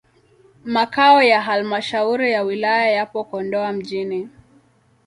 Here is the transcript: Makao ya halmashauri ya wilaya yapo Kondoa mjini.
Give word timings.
Makao 0.65 1.23
ya 1.23 1.41
halmashauri 1.41 2.31
ya 2.31 2.41
wilaya 2.43 2.91
yapo 2.91 3.23
Kondoa 3.23 3.71
mjini. 3.73 4.29